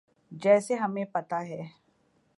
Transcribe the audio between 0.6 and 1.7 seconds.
ہمیں پتہ ہے۔